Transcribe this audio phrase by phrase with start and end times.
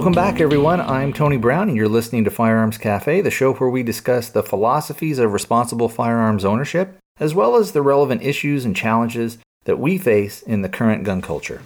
[0.00, 0.80] Welcome back, everyone.
[0.80, 4.42] I'm Tony Brown, and you're listening to Firearms Cafe, the show where we discuss the
[4.42, 9.98] philosophies of responsible firearms ownership, as well as the relevant issues and challenges that we
[9.98, 11.60] face in the current gun culture.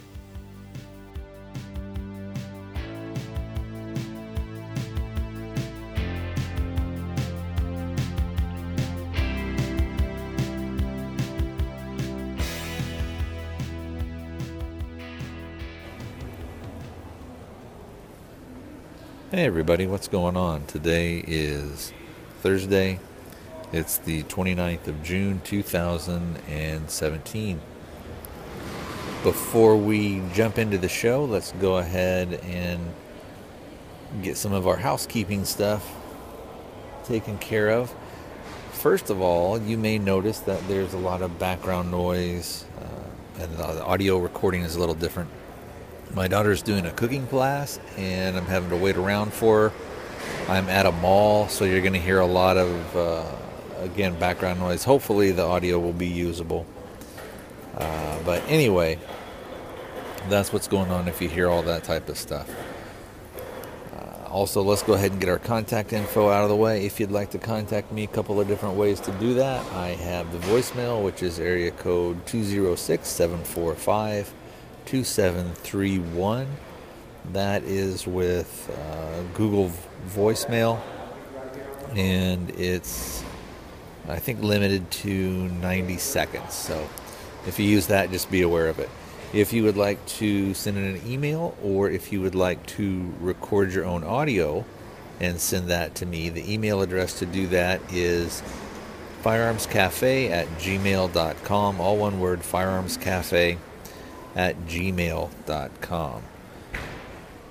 [19.35, 20.65] Hey everybody, what's going on?
[20.65, 21.91] Today is
[22.39, 23.01] Thursday.
[23.73, 27.59] It's the 29th of June 2017.
[29.23, 32.93] Before we jump into the show, let's go ahead and
[34.23, 35.85] get some of our housekeeping stuff
[37.03, 37.93] taken care of.
[38.71, 43.57] First of all, you may notice that there's a lot of background noise uh, and
[43.57, 45.29] the audio recording is a little different
[46.13, 49.75] my daughter's doing a cooking class and I'm having to wait around for her.
[50.47, 53.25] I'm at a mall, so you're going to hear a lot of, uh,
[53.79, 54.83] again, background noise.
[54.83, 56.65] Hopefully, the audio will be usable.
[57.75, 58.99] Uh, but anyway,
[60.29, 62.49] that's what's going on if you hear all that type of stuff.
[63.93, 66.85] Uh, also, let's go ahead and get our contact info out of the way.
[66.85, 69.65] If you'd like to contact me, a couple of different ways to do that.
[69.73, 74.33] I have the voicemail, which is area code 206 745
[74.85, 76.47] 2731.
[77.33, 79.71] That is with uh, Google
[80.09, 80.79] voicemail,
[81.95, 83.23] and it's,
[84.07, 86.53] I think, limited to 90 seconds.
[86.53, 86.87] So
[87.47, 88.89] if you use that, just be aware of it.
[89.33, 93.13] If you would like to send in an email or if you would like to
[93.19, 94.63] record your own audio
[95.19, 98.43] and send that to me, the email address to do that is
[99.23, 101.81] firearmscafe at gmail.com.
[101.81, 103.57] All one word, firearmscafe
[104.35, 106.23] at gmail.com.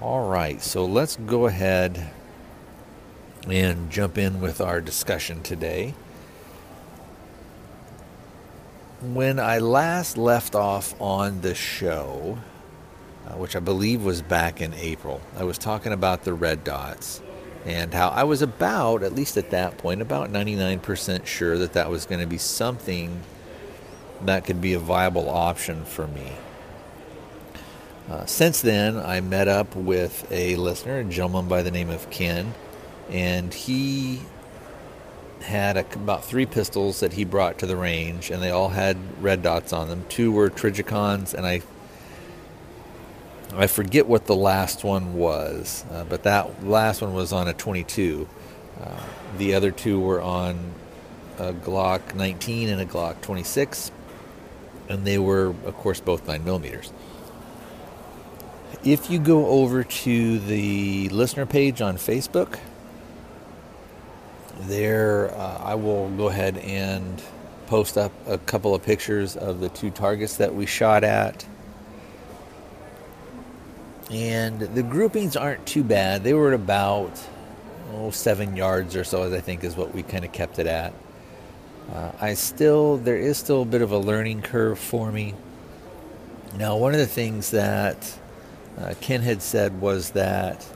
[0.00, 2.10] All right, so let's go ahead
[3.48, 5.94] and jump in with our discussion today.
[9.00, 12.38] When I last left off on the show,
[13.26, 17.22] uh, which I believe was back in April, I was talking about the red dots
[17.64, 21.90] and how I was about, at least at that point, about 99% sure that that
[21.90, 23.22] was going to be something
[24.22, 26.30] that could be a viable option for me.
[28.10, 32.10] Uh, since then, I met up with a listener, a gentleman by the name of
[32.10, 32.52] Ken,
[33.10, 34.20] and he
[35.40, 38.98] had a, about three pistols that he brought to the range, and they all had
[39.22, 40.04] red dots on them.
[40.10, 41.62] Two were Trijicons, and I
[43.56, 47.52] I forget what the last one was, uh, but that last one was on a
[47.52, 48.28] 22.
[48.82, 49.00] Uh,
[49.38, 50.72] the other two were on
[51.38, 53.92] a Glock 19 and a Glock 26,
[54.88, 56.92] and they were, of course, both 9 millimeters.
[58.82, 62.58] If you go over to the listener page on Facebook,
[64.60, 67.22] there uh, I will go ahead and
[67.66, 71.46] post up a couple of pictures of the two targets that we shot at.
[74.10, 76.24] And the groupings aren't too bad.
[76.24, 77.18] They were at about
[77.94, 80.66] oh, seven yards or so, as I think is what we kind of kept it
[80.66, 80.92] at.
[81.92, 85.34] Uh, I still, there is still a bit of a learning curve for me.
[86.56, 88.18] Now, one of the things that
[88.78, 90.66] uh, Ken had said was that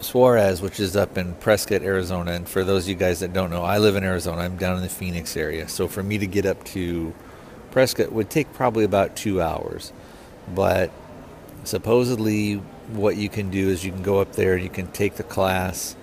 [0.00, 3.50] Suarez, which is up in Prescott, Arizona, and for those of you guys that don't
[3.50, 4.42] know, I live in Arizona.
[4.42, 5.68] I'm down in the Phoenix area.
[5.68, 7.12] So for me to get up to
[7.70, 9.92] Prescott would take probably about two hours.
[10.54, 10.90] But
[11.64, 12.54] supposedly,
[12.92, 15.96] what you can do is you can go up there, you can take the class,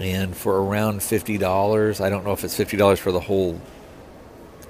[0.00, 3.60] and for around $50, I don't know if it's $50 for the whole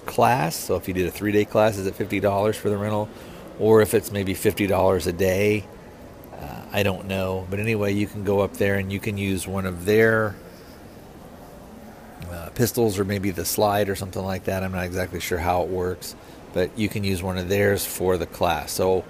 [0.07, 0.57] class.
[0.57, 3.09] So if you did a three day class, is it $50 for the rental?
[3.59, 5.65] Or if it's maybe $50 a day.
[6.33, 7.47] Uh, I don't know.
[7.51, 10.37] But anyway, you can go up there and you can use one of their
[12.31, 14.63] uh, pistols or maybe the slide or something like that.
[14.63, 16.15] I'm not exactly sure how it works,
[16.53, 18.73] but you can use one of theirs for the class.
[18.73, 19.05] So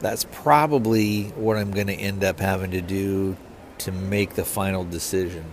[0.00, 3.36] that's probably what I'm going to end up having to do
[3.78, 5.44] to make the final decision.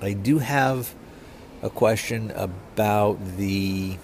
[0.00, 0.94] I do have
[1.62, 3.96] a question about the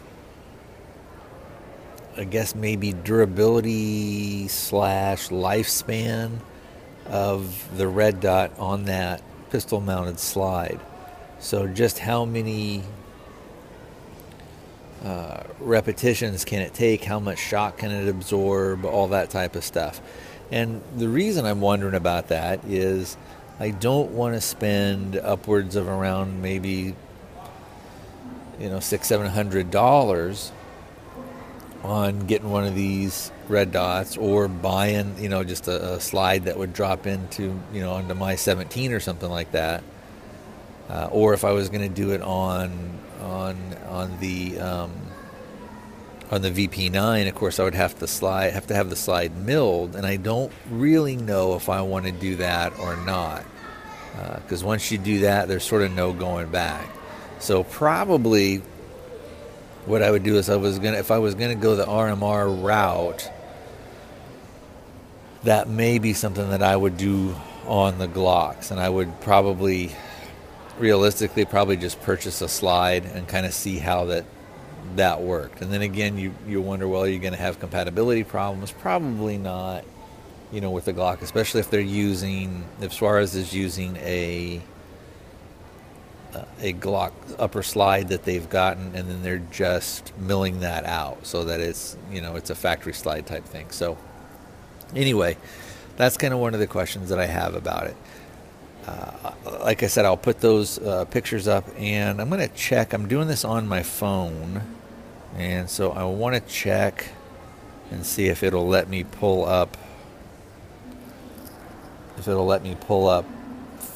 [2.16, 6.40] I guess maybe durability slash lifespan
[7.06, 10.78] of the red dot on that pistol mounted slide.
[11.38, 12.82] So, just how many
[15.02, 17.02] uh, repetitions can it take?
[17.02, 18.84] How much shock can it absorb?
[18.84, 20.00] All that type of stuff.
[20.50, 23.16] And the reason I'm wondering about that is
[23.58, 26.94] I don't want to spend upwards of around maybe
[28.60, 30.52] you know six seven hundred dollars
[31.82, 36.44] on getting one of these red dots or buying, you know, just a, a slide
[36.44, 39.82] that would drop into, you know, onto my 17 or something like that.
[40.88, 43.56] Uh, or if I was going to do it on on
[43.88, 44.92] on the um,
[46.30, 49.36] on the VP9, of course, I would have to slide have to have the slide
[49.36, 53.44] milled, and I don't really know if I want to do that or not.
[54.42, 56.88] Because uh, once you do that, there's sort of no going back.
[57.38, 58.62] So probably
[59.86, 62.62] what I would do is I was gonna if I was gonna go the RMR
[62.62, 63.30] route,
[65.44, 67.34] that may be something that I would do
[67.66, 69.92] on the Glocks, and I would probably,
[70.78, 74.24] realistically, probably just purchase a slide and kind of see how that
[74.96, 75.62] that worked.
[75.62, 78.72] And then again, you you wonder, well, are you going to have compatibility problems?
[78.72, 79.84] Probably not.
[80.52, 84.60] You know, with the Glock, especially if they're using if Suarez is using a
[86.60, 91.44] a Glock upper slide that they've gotten, and then they're just milling that out so
[91.44, 93.70] that it's you know it's a factory slide type thing.
[93.70, 93.98] So
[94.94, 95.36] anyway,
[95.96, 97.96] that's kind of one of the questions that I have about it.
[98.86, 102.92] Uh, like I said, I'll put those uh, pictures up, and I'm going to check.
[102.92, 104.62] I'm doing this on my phone,
[105.36, 107.06] and so I want to check
[107.90, 109.76] and see if it'll let me pull up.
[112.18, 113.24] If it'll let me pull up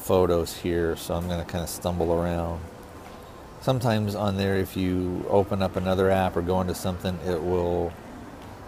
[0.07, 2.61] photos here, so I'm going to kind of stumble around.
[3.61, 7.91] Sometimes on there, if you open up another app or go into something, it will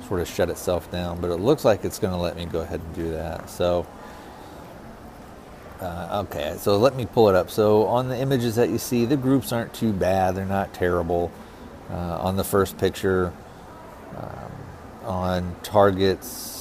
[0.05, 1.21] sort of shut itself down.
[1.21, 3.49] But it looks like it's going to let me go ahead and do that.
[3.49, 3.87] So,
[5.79, 7.49] uh, okay, so let me pull it up.
[7.49, 10.35] So on the images that you see, the groups aren't too bad.
[10.35, 11.31] They're not terrible.
[11.89, 13.31] Uh, on the first picture,
[14.17, 14.51] um,
[15.05, 16.59] on targets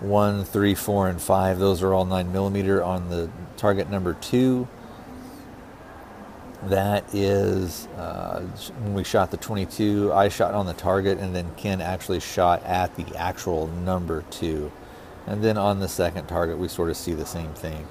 [0.00, 1.58] one, three, four, and five.
[1.58, 4.66] Those are all nine millimeter on the target number two.
[6.64, 8.40] That is uh,
[8.80, 10.12] when we shot the 22.
[10.12, 14.72] I shot on the target, and then Ken actually shot at the actual number two.
[15.26, 17.86] And then on the second target, we sort of see the same thing.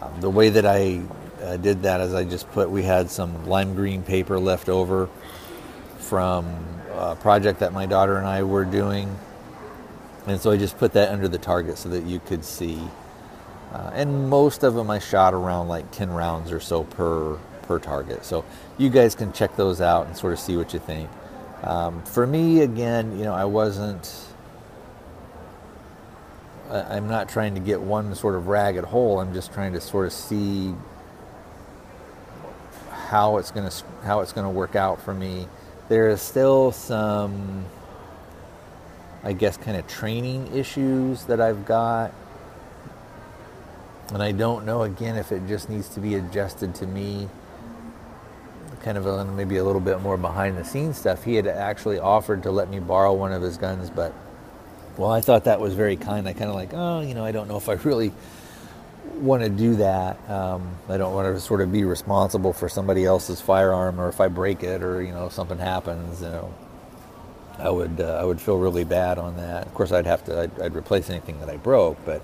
[0.00, 1.00] Um, the way that I
[1.42, 5.08] uh, did that is I just put, we had some lime green paper left over
[5.98, 6.46] from
[6.92, 9.18] a project that my daughter and I were doing
[10.26, 12.78] and so I just put that under the target so that you could see.
[13.72, 17.78] Uh, and most of them I shot around like 10 rounds or so per per
[17.78, 18.24] target.
[18.24, 18.44] So
[18.78, 21.08] you guys can check those out and sort of see what you think.
[21.62, 24.12] Um, for me, again, you know, I wasn't.
[26.68, 29.20] I'm not trying to get one sort of ragged hole.
[29.20, 30.74] I'm just trying to sort of see
[32.90, 35.48] how it's going to how it's going to work out for me.
[35.88, 37.66] There is still some
[39.22, 42.12] I guess, kind of training issues that I've got.
[44.12, 47.28] And I don't know, again, if it just needs to be adjusted to me.
[48.82, 51.22] Kind of a, maybe a little bit more behind the scenes stuff.
[51.22, 54.14] He had actually offered to let me borrow one of his guns, but,
[54.96, 56.26] well, I thought that was very kind.
[56.26, 58.12] I kind of like, oh, you know, I don't know if I really
[59.16, 60.30] want to do that.
[60.30, 64.20] Um, I don't want to sort of be responsible for somebody else's firearm or if
[64.20, 66.54] I break it or, you know, something happens, you know
[67.60, 69.66] I would uh, I would feel really bad on that.
[69.66, 72.22] Of course, I'd have to I'd, I'd, replace anything that I broke, but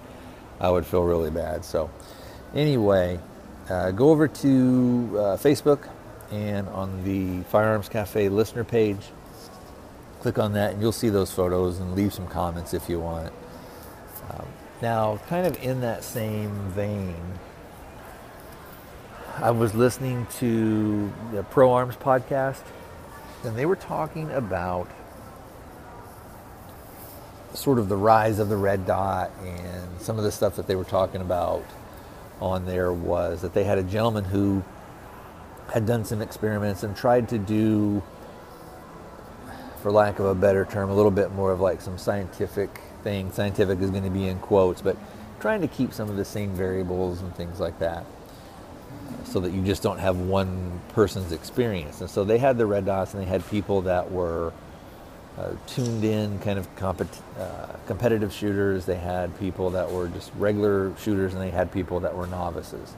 [0.61, 1.65] I would feel really bad.
[1.65, 1.91] So
[2.55, 3.21] anyway,
[3.69, 5.89] uh, go over to uh, Facebook
[6.31, 9.01] and on the Firearms Cafe listener page.
[10.21, 13.33] Click on that, and you'll see those photos and leave some comments if you want.
[14.31, 14.47] Um,
[14.83, 17.17] now, kind of in that same vein,
[19.37, 22.63] I was listening to the Pro Arms podcast,
[23.45, 24.89] and they were talking about
[27.57, 30.77] sort of the rise of the red dot and some of the stuff that they
[30.77, 31.65] were talking about
[32.41, 34.63] on there was that they had a gentleman who
[35.73, 38.03] had done some experiments and tried to do
[39.83, 43.33] for lack of a better term a little bit more of like some scientific thing.
[43.33, 44.97] Scientific is going to be in quotes but
[45.41, 48.05] trying to keep some of the same variables and things like that
[49.25, 52.01] so that you just don't have one person's experience.
[52.01, 54.53] And so they had the red dots and they had people that were
[55.39, 58.87] uh, tuned in kind of compet- uh, competitive shooters.
[58.87, 62.95] They had people that were just regular shooters, and they had people that were novices.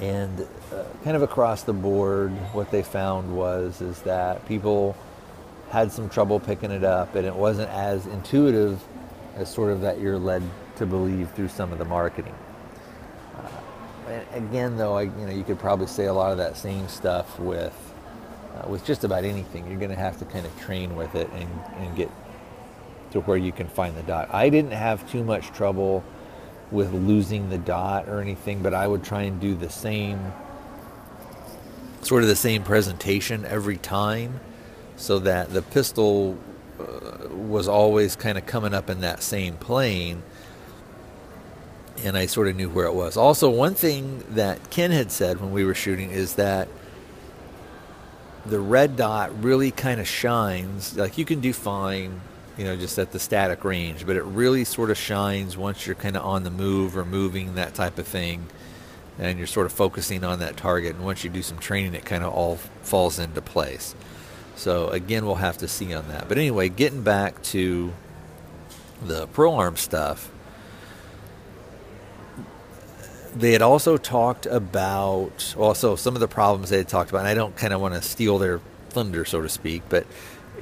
[0.00, 4.96] And uh, kind of across the board, what they found was is that people
[5.70, 8.82] had some trouble picking it up, and it wasn't as intuitive
[9.36, 10.42] as sort of that you're led
[10.76, 12.34] to believe through some of the marketing.
[13.36, 16.88] Uh, again, though, I, you know, you could probably say a lot of that same
[16.88, 17.74] stuff with
[18.54, 21.28] uh, with just about anything, you're going to have to kind of train with it
[21.32, 22.10] and, and get
[23.12, 24.32] to where you can find the dot.
[24.32, 26.04] I didn't have too much trouble
[26.70, 30.32] with losing the dot or anything, but I would try and do the same,
[32.00, 34.40] sort of the same presentation every time
[34.96, 36.38] so that the pistol
[36.80, 40.22] uh, was always kind of coming up in that same plane
[42.04, 43.16] and I sort of knew where it was.
[43.16, 46.68] Also, one thing that Ken had said when we were shooting is that
[48.44, 50.96] the red dot really kind of shines.
[50.96, 52.20] Like you can do fine,
[52.56, 55.94] you know, just at the static range, but it really sort of shines once you're
[55.94, 58.46] kind of on the move or moving, that type of thing,
[59.18, 60.96] and you're sort of focusing on that target.
[60.96, 63.94] And once you do some training, it kind of all falls into place.
[64.56, 66.28] So, again, we'll have to see on that.
[66.28, 67.92] But anyway, getting back to
[69.04, 70.30] the pro arm stuff
[73.34, 77.20] they had also talked about also some of the problems they had talked about.
[77.20, 78.60] And I don't kind of want to steal their
[78.90, 80.06] thunder, so to speak, but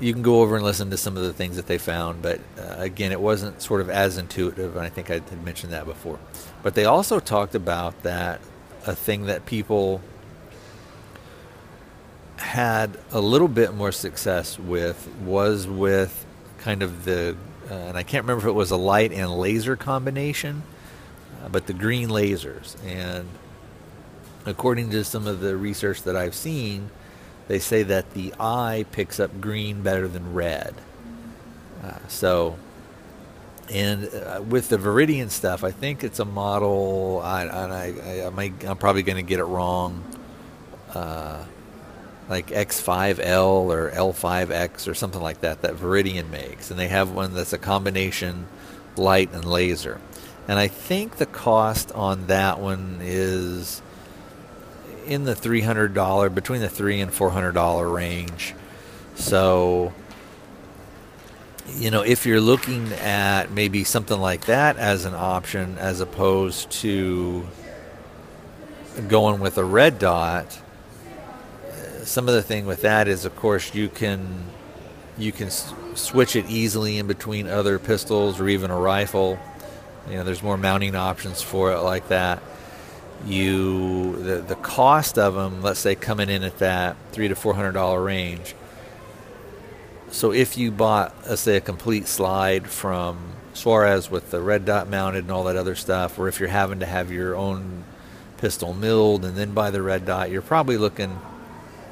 [0.00, 2.22] you can go over and listen to some of the things that they found.
[2.22, 5.72] But uh, again, it wasn't sort of as intuitive, and I think I had mentioned
[5.72, 6.18] that before.
[6.62, 8.40] But they also talked about that
[8.86, 10.00] a thing that people
[12.36, 16.24] had a little bit more success with was with
[16.58, 17.36] kind of the,
[17.70, 20.62] uh, and I can't remember if it was a light and laser combination
[21.48, 22.76] but the green lasers.
[22.84, 23.28] And
[24.46, 26.90] according to some of the research that I've seen,
[27.48, 30.74] they say that the eye picks up green better than red.
[31.82, 32.56] Uh, so,
[33.70, 37.20] and uh, with the Viridian stuff, I think it's a model.
[37.24, 40.04] I, I, I, I might, I'm probably going to get it wrong.
[40.92, 41.44] Uh,
[42.28, 47.34] like X5L or L5X or something like that that Viridian makes, and they have one
[47.34, 48.46] that's a combination
[48.96, 50.00] light and laser
[50.50, 53.80] and I think the cost on that one is
[55.06, 58.56] in the three hundred dollar between the three and four hundred dollar range.
[59.14, 59.92] So
[61.76, 66.68] you know, if you're looking at maybe something like that as an option as opposed
[66.82, 67.46] to
[69.06, 70.58] going with a red dot,
[72.02, 74.46] some of the thing with that is, of course, you can
[75.16, 75.48] you can
[75.94, 79.38] switch it easily in between other pistols or even a rifle.
[80.10, 82.42] You know, there's more mounting options for it like that.
[83.26, 87.54] You the the cost of them, let's say coming in at that three to four
[87.54, 88.54] hundred dollar range.
[90.10, 94.88] So if you bought, let's say, a complete slide from Suarez with the red dot
[94.88, 97.84] mounted and all that other stuff, or if you're having to have your own
[98.38, 101.20] pistol milled and then buy the red dot, you're probably looking.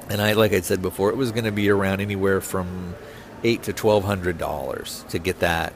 [0.08, 2.96] And I, like I said before, it was going to be around anywhere from
[3.44, 5.72] eight to twelve hundred dollars to get that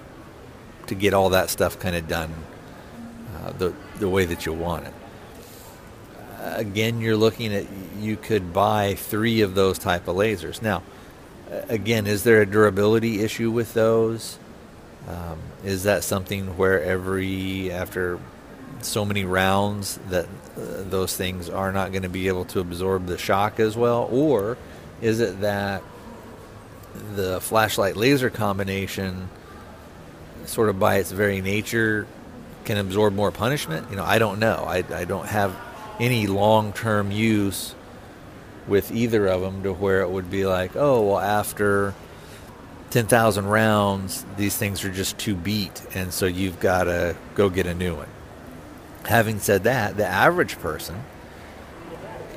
[0.86, 2.32] to get all that stuff kind of done
[3.36, 4.94] uh, the the way that you want it.
[6.40, 7.66] Uh, again, you're looking at
[7.98, 10.60] you could buy three of those type of lasers.
[10.60, 10.82] Now,
[11.68, 14.38] again, is there a durability issue with those?
[15.08, 18.18] Um, is that something where every after
[18.80, 23.06] so many rounds that uh, those things are not going to be able to absorb
[23.06, 24.56] the shock as well, or
[25.00, 25.82] is it that
[27.14, 29.28] the flashlight laser combination
[30.46, 32.06] sort of by its very nature
[32.64, 33.90] can absorb more punishment.
[33.90, 34.64] You know, I don't know.
[34.66, 35.56] I, I don't have
[35.99, 37.75] any long term use
[38.66, 41.94] with either of them to where it would be like, oh, well, after
[42.90, 47.66] 10,000 rounds, these things are just too beat, and so you've got to go get
[47.66, 48.08] a new one.
[49.06, 51.02] Having said that, the average person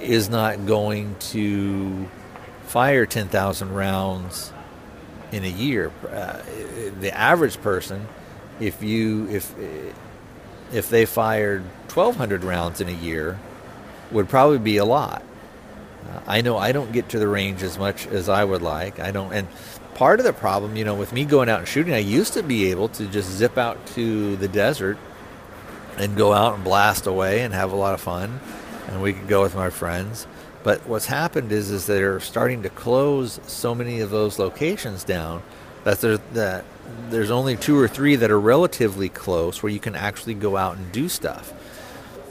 [0.01, 2.09] is not going to
[2.63, 4.51] fire 10,000 rounds
[5.31, 5.91] in a year.
[6.09, 6.41] Uh,
[6.99, 8.07] the average person,
[8.59, 9.53] if you if
[10.73, 11.63] if they fired
[11.93, 13.39] 1,200 rounds in a year,
[14.11, 15.23] would probably be a lot.
[16.09, 18.99] Uh, I know I don't get to the range as much as I would like.
[18.99, 19.47] I don't, and
[19.95, 22.43] part of the problem, you know, with me going out and shooting, I used to
[22.43, 24.97] be able to just zip out to the desert
[25.97, 28.39] and go out and blast away and have a lot of fun,
[28.87, 30.27] and we could go with my friends.
[30.65, 35.43] But what's happened is is they're starting to close so many of those locations down
[35.83, 36.65] that there's that
[37.11, 40.77] there's only two or three that are relatively close where you can actually go out
[40.77, 41.53] and do stuff.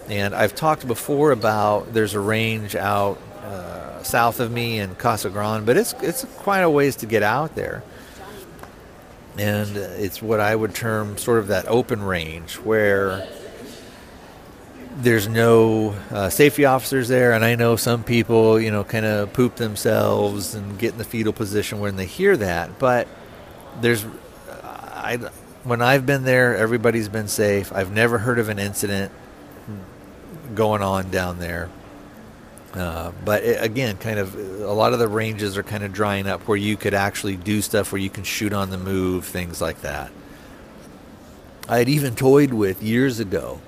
[0.08, 5.30] And I've talked before about there's a range out uh, south of me in Casa
[5.30, 7.84] Grande, but it's it's quite a ways to get out there.
[9.38, 13.28] And it's what I would term sort of that open range where
[14.96, 19.32] there's no uh, safety officers there, and I know some people, you know, kind of
[19.32, 22.78] poop themselves and get in the fetal position when they hear that.
[22.78, 23.08] But
[23.80, 24.06] there's,
[24.52, 25.18] I,
[25.64, 27.72] when I've been there, everybody's been safe.
[27.72, 29.10] I've never heard of an incident
[30.54, 31.70] going on down there.
[32.72, 36.26] Uh, but it, again, kind of a lot of the ranges are kind of drying
[36.26, 39.60] up where you could actually do stuff where you can shoot on the move, things
[39.60, 40.12] like that.
[41.68, 43.60] I had even toyed with years ago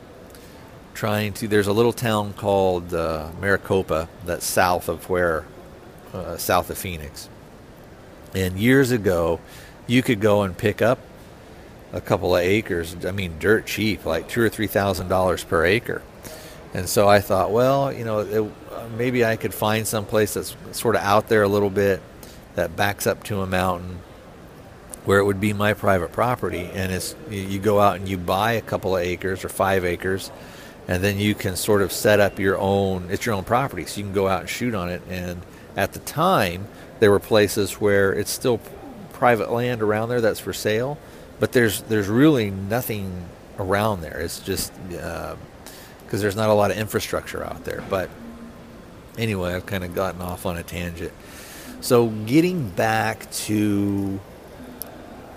[0.96, 1.46] trying to.
[1.46, 5.44] There's a little town called uh, Maricopa that's south of where,
[6.12, 7.28] uh, south of Phoenix,
[8.34, 9.38] And years ago,
[9.86, 10.98] you could go and pick up
[11.92, 12.96] a couple of acres.
[13.06, 16.02] I mean, dirt cheap, like two or three thousand dollars per acre.
[16.74, 18.52] And so I thought, well, you know, it,
[18.98, 22.02] maybe I could find some place that's sort of out there a little bit
[22.54, 24.00] that backs up to a mountain
[25.04, 26.68] where it would be my private property.
[26.74, 30.30] And it's you go out and you buy a couple of acres or five acres,
[30.88, 33.08] and then you can sort of set up your own.
[33.10, 35.02] It's your own property, so you can go out and shoot on it.
[35.08, 35.42] And
[35.76, 36.68] at the time,
[37.00, 38.60] there were places where it's still
[39.12, 40.98] private land around there that's for sale,
[41.40, 43.28] but there's there's really nothing
[43.58, 44.20] around there.
[44.20, 45.36] It's just because uh,
[46.10, 47.82] there's not a lot of infrastructure out there.
[47.88, 48.10] But
[49.18, 51.12] anyway, I've kind of gotten off on a tangent.
[51.80, 54.20] So getting back to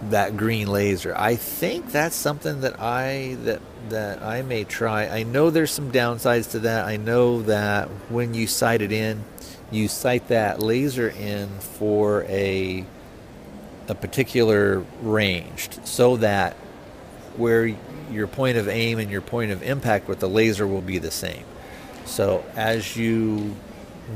[0.03, 5.08] that green laser, I think that's something that I that that I may try.
[5.08, 6.86] I know there's some downsides to that.
[6.86, 9.24] I know that when you sight it in,
[9.72, 12.86] you sight that laser in for a
[13.88, 16.53] a particular range so that
[17.38, 17.65] where
[18.12, 21.12] your point of aim and your point of impact with the laser will be the
[21.12, 21.44] same.
[22.06, 23.56] So as you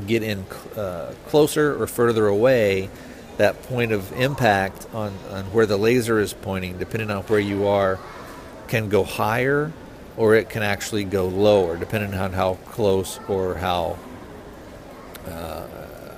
[0.06, 0.44] get in
[0.76, 2.90] uh, closer or further away,
[3.36, 7.66] that point of impact on, on where the laser is pointing, depending on where you
[7.66, 7.98] are,
[8.68, 9.72] can go higher
[10.16, 13.98] or it can actually go lower, depending on how close or how
[15.26, 15.66] uh,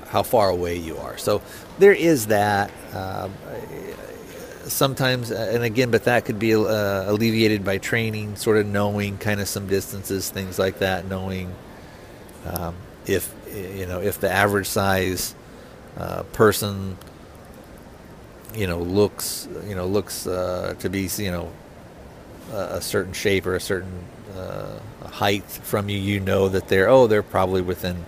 [0.08, 1.16] how far away you are.
[1.18, 1.42] So
[1.78, 2.70] there is that.
[2.92, 3.32] Um,
[4.64, 9.16] sometimes, uh, and again, but that could be uh, alleviated by training, sort of knowing
[9.16, 11.54] kind of some distances, things like that, knowing
[12.46, 12.74] um,
[13.06, 15.35] if you know if the average size
[15.96, 16.96] uh, person
[18.54, 21.52] you know looks you know looks uh, to be you know
[22.52, 24.04] a certain shape or a certain
[24.36, 28.04] uh, height from you, you know that they're oh they're probably within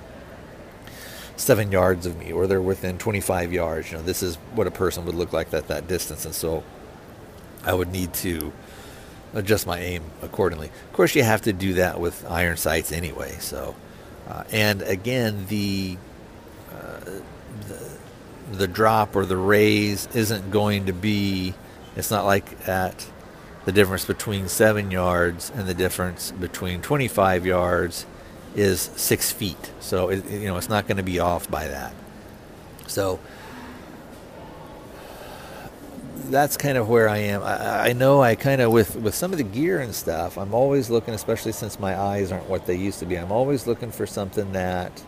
[1.36, 3.90] seven yards of me or they're within 25 yards.
[3.90, 6.62] You know this is what a person would look like at that distance, and so
[7.64, 8.52] I would need to
[9.34, 10.68] adjust my aim accordingly.
[10.68, 13.36] Of course, you have to do that with iron sights anyway.
[13.40, 13.74] So,
[14.28, 15.98] uh, and again, the,
[16.72, 17.00] uh,
[18.52, 21.54] the drop or the raise isn't going to be.
[21.96, 23.06] It's not like at
[23.64, 28.06] the difference between seven yards and the difference between 25 yards
[28.54, 29.72] is six feet.
[29.80, 31.92] So it, you know it's not going to be off by that.
[32.86, 33.20] So
[36.30, 37.42] that's kind of where I am.
[37.42, 40.38] I, I know I kind of with with some of the gear and stuff.
[40.38, 43.16] I'm always looking, especially since my eyes aren't what they used to be.
[43.16, 45.02] I'm always looking for something that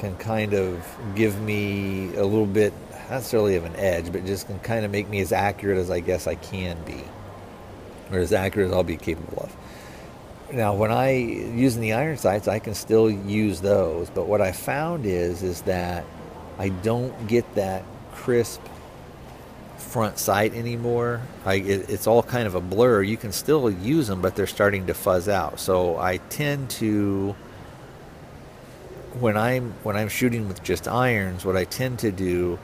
[0.00, 0.84] can kind of
[1.14, 2.72] give me a little bit
[3.10, 5.90] not necessarily of an edge, but just can kind of make me as accurate as
[5.90, 7.02] I guess I can be,
[8.10, 9.56] or as accurate as I'll be capable of.
[10.52, 14.52] Now, when I using the iron sights, I can still use those, but what I
[14.52, 16.04] found is is that
[16.58, 18.60] I don't get that crisp
[19.78, 21.20] front sight anymore.
[21.44, 23.02] I, it, it's all kind of a blur.
[23.02, 25.58] You can still use them, but they're starting to fuzz out.
[25.58, 27.34] So I tend to
[29.18, 32.58] when I'm when I'm shooting with just irons, what I tend to do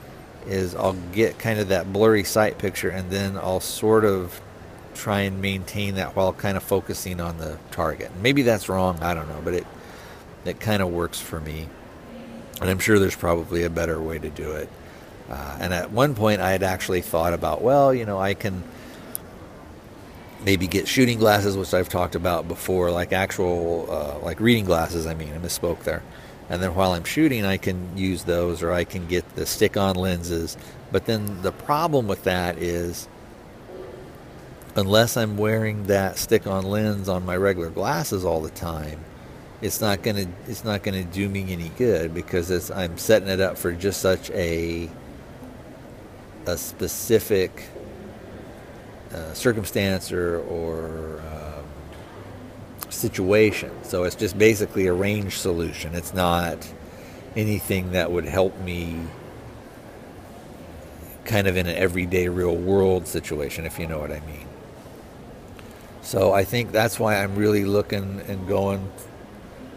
[0.46, 4.40] is I'll get kind of that blurry sight picture and then I'll sort of
[4.94, 8.12] try and maintain that while kind of focusing on the target.
[8.22, 9.66] Maybe that's wrong, I don't know, but it
[10.44, 11.68] it kind of works for me.
[12.61, 14.68] And I'm sure there's probably a better way to do it.
[15.28, 18.62] Uh, and at one point, I had actually thought about, well, you know, I can
[20.44, 25.04] maybe get shooting glasses, which I've talked about before, like actual, uh, like reading glasses.
[25.06, 26.02] I mean, I misspoke there
[26.48, 29.76] and then while I'm shooting, I can use those or I can get the stick
[29.76, 30.56] on lenses.
[30.92, 33.09] But then the problem with that is,
[34.76, 39.00] unless I'm wearing that stick on lens on my regular glasses all the time,
[39.62, 43.56] it's not gonna it's not gonna do me any good because I'm setting it up
[43.59, 44.90] for just such a
[46.46, 47.64] a specific
[49.12, 51.56] uh, circumstance or, or uh,
[52.96, 53.70] situation.
[53.82, 55.94] So it's just basically a range solution.
[55.94, 56.66] It's not
[57.37, 58.98] anything that would help me
[61.24, 64.46] kind of in an everyday real world situation, if you know what I mean.
[66.02, 68.90] So I think that's why I'm really looking and going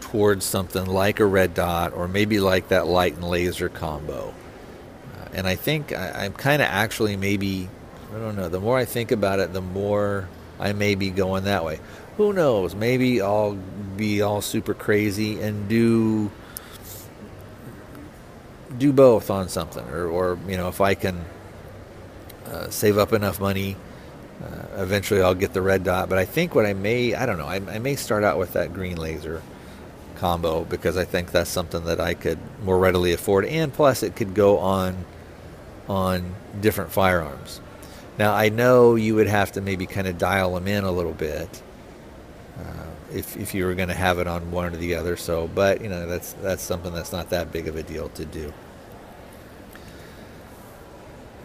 [0.00, 4.32] towards something like a red dot or maybe like that light and laser combo.
[5.14, 7.68] Uh, and I think I, I'm kind of actually maybe,
[8.14, 10.28] I don't know, the more I think about it, the more
[10.58, 11.80] I may be going that way
[12.16, 12.74] who knows?
[12.74, 13.56] Maybe I'll
[13.96, 16.30] be all super crazy and do
[18.78, 21.24] do both on something, or, or you know, if I can
[22.46, 23.76] uh, save up enough money,
[24.42, 26.08] uh, eventually I'll get the red dot.
[26.08, 28.52] But I think what I may, I don't know, I, I may start out with
[28.54, 29.42] that green laser
[30.16, 34.16] combo because I think that's something that I could more readily afford, and plus it
[34.16, 35.04] could go on
[35.88, 37.60] on different firearms.
[38.18, 41.14] Now I know you would have to maybe kind of dial them in a little
[41.14, 41.62] bit
[43.12, 45.16] if if you were going to have it on one or the other.
[45.16, 48.24] So, but you know that's that's something that's not that big of a deal to
[48.24, 48.52] do.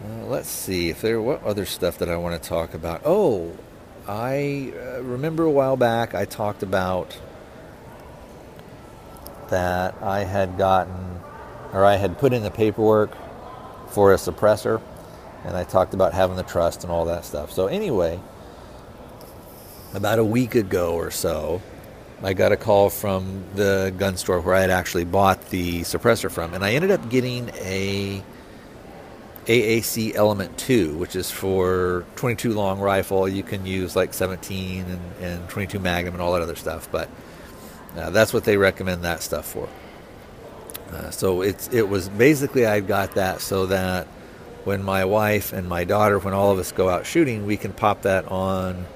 [0.04, 3.02] Uh, let's see if there what other stuff that I want to talk about.
[3.04, 3.52] Oh,
[4.06, 7.18] I uh, remember a while back I talked about
[9.48, 11.20] that I had gotten
[11.72, 13.10] or I had put in the paperwork
[13.88, 14.80] for a suppressor
[15.44, 17.52] and I talked about having the trust and all that stuff.
[17.52, 18.20] So anyway,
[19.96, 21.62] about a week ago or so,
[22.22, 26.30] I got a call from the gun store where I had actually bought the suppressor
[26.30, 28.22] from, and I ended up getting a
[29.46, 33.26] AAC Element 2, which is for 22 long rifle.
[33.26, 37.08] You can use like 17 and, and 22 Magnum and all that other stuff, but
[37.96, 39.68] uh, that's what they recommend that stuff for.
[40.90, 44.06] Uh, so it's it was basically I got that so that
[44.64, 47.72] when my wife and my daughter, when all of us go out shooting, we can
[47.72, 48.86] pop that on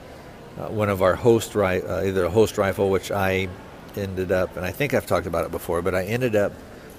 [0.59, 3.49] uh, one of our host ri- uh, either a host rifle, which I
[3.97, 6.53] ended up, and I think I've talked about it before, but I ended up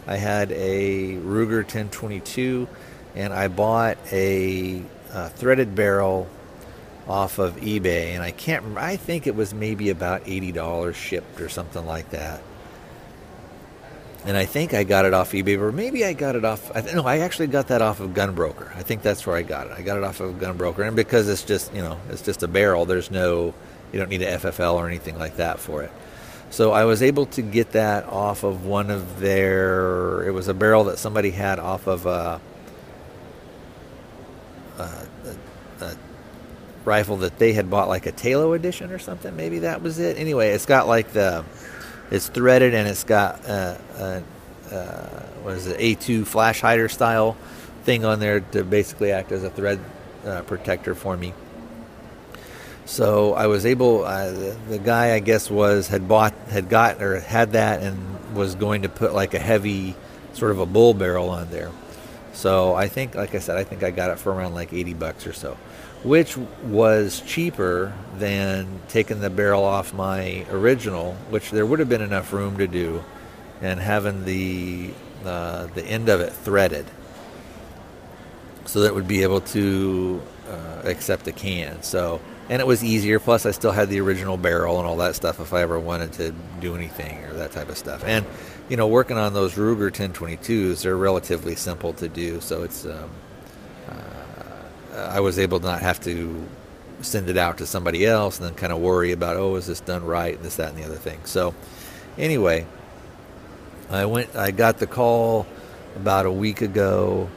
[0.07, 2.67] I had a Ruger 1022
[3.15, 4.81] and I bought a,
[5.13, 6.27] a threaded barrel
[7.07, 8.77] off of eBay, and I can't.
[8.77, 12.41] I think it was maybe about eighty dollars shipped or something like that.
[14.23, 16.71] And I think I got it off eBay, or maybe I got it off.
[16.75, 18.75] I th- no, I actually got that off of Gunbroker.
[18.75, 19.73] I think that's where I got it.
[19.73, 22.47] I got it off of Gunbroker, and because it's just you know it's just a
[22.47, 22.85] barrel.
[22.85, 23.53] There's no
[23.91, 25.91] you don't need an FFL or anything like that for it.
[26.51, 30.23] So I was able to get that off of one of their.
[30.27, 32.41] It was a barrel that somebody had off of a,
[34.77, 35.07] a,
[35.79, 35.95] a
[36.83, 39.35] rifle that they had bought, like a Talo edition or something.
[39.35, 40.17] Maybe that was it.
[40.17, 41.45] Anyway, it's got like the,
[42.11, 44.23] it's threaded and it's got uh, a,
[44.71, 47.35] uh, what is it, A2 flash hider style
[47.83, 49.79] thing on there to basically act as a thread
[50.25, 51.33] uh, protector for me.
[52.85, 54.03] So I was able.
[54.03, 58.35] Uh, the, the, guy, I guess, was had bought, had got or had that, and
[58.35, 59.95] was going to put like a heavy,
[60.33, 61.71] sort of a bull barrel on there.
[62.33, 64.93] So I think, like I said, I think I got it for around like eighty
[64.93, 65.57] bucks or so,
[66.03, 72.01] which was cheaper than taking the barrel off my original, which there would have been
[72.01, 73.03] enough room to do,
[73.61, 74.91] and having the
[75.25, 76.85] uh, the end of it threaded,
[78.65, 81.83] so that would be able to uh, accept a can.
[81.83, 82.19] So
[82.51, 83.17] and it was easier.
[83.17, 86.11] Plus, I still had the original barrel and all that stuff if I ever wanted
[86.13, 88.03] to do anything or that type of stuff.
[88.05, 88.25] And
[88.67, 92.41] you know, working on those Ruger 1022s, they're relatively simple to do.
[92.41, 93.09] So it's um,
[94.93, 96.47] I was able to not have to
[97.01, 99.79] send it out to somebody else and then kind of worry about oh, is this
[99.79, 101.19] done right and this, that, and the other thing.
[101.25, 101.55] So
[102.17, 102.65] anyway,
[103.89, 104.35] I went.
[104.35, 105.45] I got the call
[105.95, 107.29] about a week ago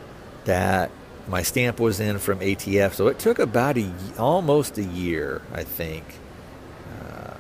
[0.45, 0.91] that
[1.27, 5.65] my stamp was in from ATF, so it took about a almost a year, I
[5.65, 6.05] think,
[7.01, 7.35] uh,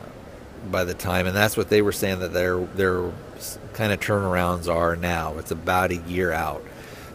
[0.70, 3.12] by the time, and that's what they were saying that their their
[3.74, 5.38] kind of turnarounds are now.
[5.38, 6.64] It's about a year out.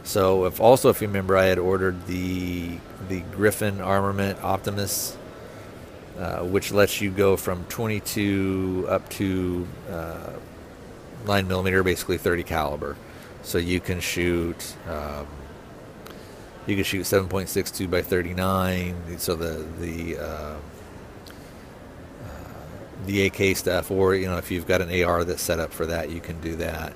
[0.04, 5.18] So if also if you remember, I had ordered the the Griffin Armament Optimus,
[6.18, 10.32] uh, which lets you go from 22 up to uh,
[11.26, 12.98] nine millimeter, basically 30 caliber.
[13.42, 14.76] So you can shoot.
[14.88, 15.28] Um,
[16.68, 19.18] you can shoot 7.62 by 39.
[19.18, 20.58] So the the uh, uh,
[23.06, 25.86] the AK stuff, or you know, if you've got an AR that's set up for
[25.88, 26.94] that, you can do that.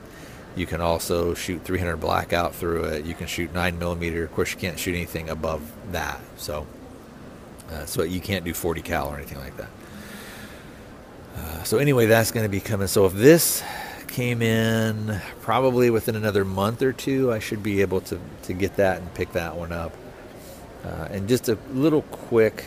[0.56, 3.06] You can also shoot 300 blackout through it.
[3.06, 4.24] You can shoot 9 millimeter.
[4.24, 5.62] Of course, you can't shoot anything above
[5.92, 6.20] that.
[6.38, 6.68] So,
[7.72, 9.70] uh, so you can't do 40 cal or anything like that.
[11.36, 12.88] Uh, so anyway, that's going to be coming.
[12.88, 13.64] So if this
[14.14, 17.34] came in probably within another month or two.
[17.34, 19.92] I should be able to, to get that and pick that one up.
[20.86, 22.66] Uh, and just a little quick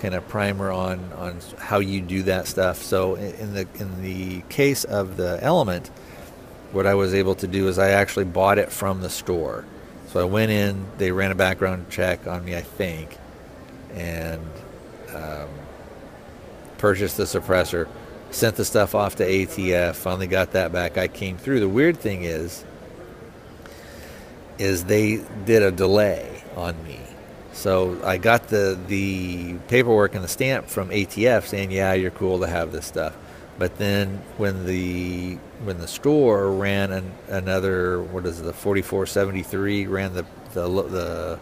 [0.00, 2.82] kind of primer on, on how you do that stuff.
[2.82, 5.90] So in the in the case of the element,
[6.72, 9.64] what I was able to do is I actually bought it from the store.
[10.08, 13.16] So I went in, they ran a background check on me, I think,
[13.94, 14.40] and
[15.14, 15.48] um,
[16.78, 17.88] purchased the suppressor
[18.30, 20.98] sent the stuff off to ATF, finally got that back.
[20.98, 21.60] I came through.
[21.60, 22.64] The weird thing is,
[24.58, 27.00] is they did a delay on me.
[27.52, 32.40] So I got the the paperwork and the stamp from ATF saying, "Yeah, you're cool
[32.40, 33.16] to have this stuff."
[33.58, 39.86] But then when the when the store ran an, another what is it, the 4473
[39.86, 41.38] ran the the the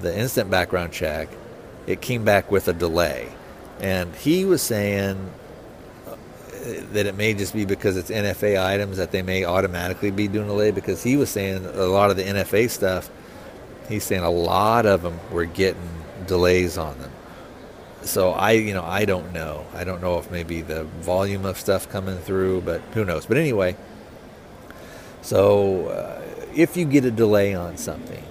[0.00, 1.28] the instant background check,
[1.86, 3.28] it came back with a delay.
[3.80, 5.30] And he was saying
[6.06, 6.16] uh,
[6.92, 10.46] that it may just be because it's NFA items that they may automatically be doing
[10.46, 13.10] a delay because he was saying a lot of the NFA stuff,
[13.88, 15.88] he's saying a lot of them were getting
[16.26, 17.10] delays on them.
[18.02, 19.66] So I, you know, I don't know.
[19.74, 23.26] I don't know if maybe the volume of stuff coming through, but who knows.
[23.26, 23.76] But anyway,
[25.22, 26.22] so uh,
[26.54, 28.24] if you get a delay on something,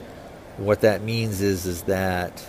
[0.57, 2.45] what that means is is that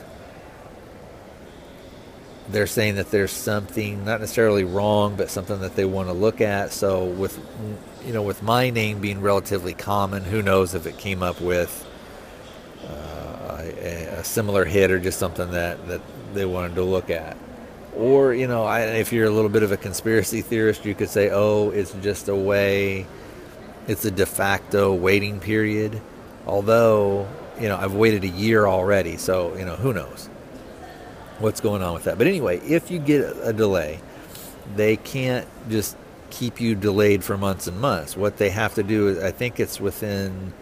[2.48, 6.40] they're saying that there's something not necessarily wrong, but something that they want to look
[6.40, 6.72] at.
[6.72, 7.38] So with
[8.04, 11.86] you know with my name being relatively common, who knows if it came up with
[12.86, 16.00] uh, a, a, similar hit or just something that that
[16.34, 17.36] they wanted to look at.
[17.96, 21.08] Or you know, I, if you're a little bit of a conspiracy theorist, you could
[21.08, 23.06] say, oh, it's just a way.
[23.88, 26.00] It's a de facto waiting period.
[26.46, 27.28] Although
[27.60, 30.28] you know I've waited a year already, so you know who knows
[31.40, 32.18] what's going on with that.
[32.18, 34.00] But anyway, if you get a delay,
[34.76, 35.96] they can't just
[36.30, 38.16] keep you delayed for months and months.
[38.16, 40.52] What they have to do is, I think it's within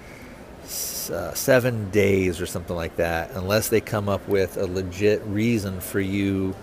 [1.10, 5.80] uh, seven days or something like that, unless they come up with a legit reason
[5.80, 6.54] for you.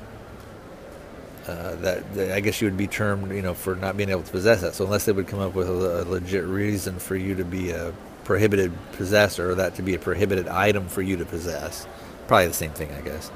[1.48, 4.24] Uh, that, that, I guess you would be termed, you know, for not being able
[4.24, 4.74] to possess that.
[4.74, 7.70] So unless they would come up with a, a legit reason for you to be
[7.70, 11.86] a prohibited possessor, or that to be a prohibited item for you to possess,
[12.28, 13.30] probably the same thing, I guess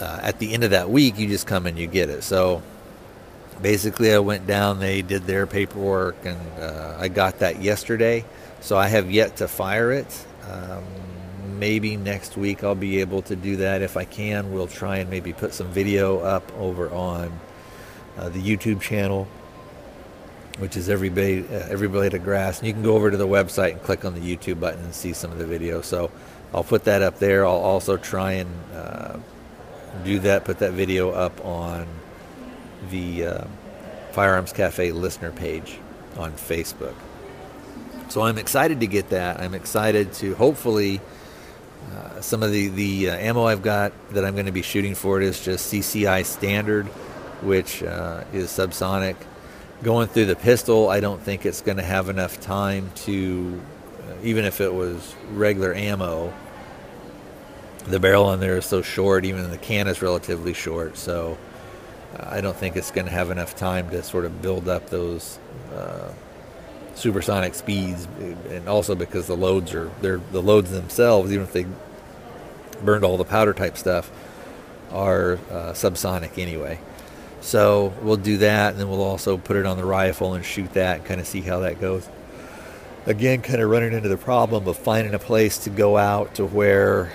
[0.00, 2.22] uh, at the end of that week, you just come and you get it.
[2.22, 2.62] So
[3.60, 8.24] basically, I went down, they did their paperwork, and uh, I got that yesterday.
[8.60, 10.26] So I have yet to fire it.
[10.48, 10.84] Um,
[11.58, 13.82] maybe next week I'll be able to do that.
[13.82, 17.38] If I can, we'll try and maybe put some video up over on
[18.16, 19.28] uh, the YouTube channel,
[20.58, 22.58] which is everybody uh, every blade of grass.
[22.58, 24.94] And you can go over to the website and click on the YouTube button and
[24.94, 25.80] see some of the video.
[25.80, 26.10] So
[26.52, 27.46] I'll put that up there.
[27.46, 29.18] I'll also try and uh,
[30.04, 31.86] do that, put that video up on
[32.90, 33.44] the uh,
[34.12, 35.78] Firearms Cafe listener page
[36.16, 36.94] on Facebook.
[38.08, 39.38] So I'm excited to get that.
[39.38, 41.00] I'm excited to hopefully
[41.94, 44.94] uh, some of the the uh, ammo I've got that I'm going to be shooting
[44.94, 46.86] for it is just CCI standard,
[47.42, 49.16] which uh, is subsonic.
[49.82, 53.60] Going through the pistol, I don't think it's going to have enough time to,
[54.08, 56.32] uh, even if it was regular ammo,
[57.84, 60.96] the barrel on there is so short, even the can is relatively short.
[60.96, 61.38] So
[62.18, 64.88] uh, I don't think it's going to have enough time to sort of build up
[64.88, 65.38] those
[65.74, 66.10] uh,
[66.98, 68.06] supersonic speeds,
[68.50, 71.66] and also because the loads are they're the loads themselves, even if they
[72.84, 74.10] burned all the powder type stuff,
[74.90, 76.78] are uh, subsonic anyway.
[77.40, 80.72] So we'll do that, and then we'll also put it on the rifle and shoot
[80.74, 82.08] that, and kind of see how that goes.
[83.06, 86.44] Again, kind of running into the problem of finding a place to go out to
[86.44, 87.12] where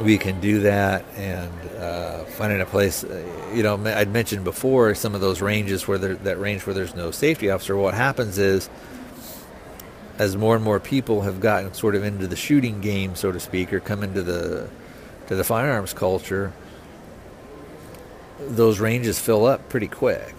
[0.00, 3.04] we can do that and uh, finding a place.
[3.04, 3.22] Uh,
[3.54, 6.94] you know, I'd mentioned before some of those ranges where there, that range where there's
[6.94, 7.76] no safety officer.
[7.76, 8.68] What happens is,
[10.18, 13.40] as more and more people have gotten sort of into the shooting game, so to
[13.40, 14.68] speak, or come into the
[15.28, 16.52] to the firearms culture,
[18.38, 20.34] those ranges fill up pretty quick.